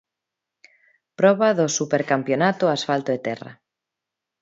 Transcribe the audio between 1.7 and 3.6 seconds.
supercampionato asfalto e terra.